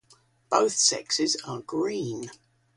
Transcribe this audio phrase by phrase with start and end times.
[0.49, 2.31] Both sexes are green.